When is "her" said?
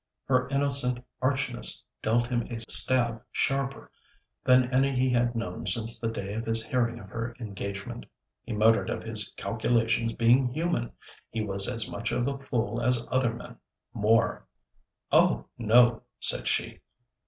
0.25-0.49, 7.09-7.35